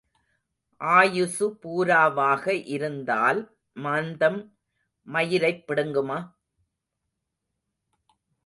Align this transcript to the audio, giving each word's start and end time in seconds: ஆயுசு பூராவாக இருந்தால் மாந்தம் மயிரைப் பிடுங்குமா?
ஆயுசு 0.81 1.47
பூராவாக 1.61 2.45
இருந்தால் 2.67 3.41
மாந்தம் 3.77 4.39
மயிரைப் 5.07 5.63
பிடுங்குமா? 5.67 6.19